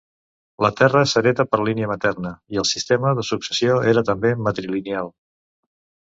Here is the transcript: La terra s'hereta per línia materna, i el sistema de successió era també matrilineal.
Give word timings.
La 0.65 0.69
terra 0.77 1.01
s'hereta 1.09 1.43
per 1.49 1.59
línia 1.67 1.89
materna, 1.91 2.31
i 2.55 2.59
el 2.61 2.65
sistema 2.69 3.11
de 3.19 3.25
successió 3.27 3.75
era 3.91 4.03
també 4.09 4.31
matrilineal. 4.47 5.13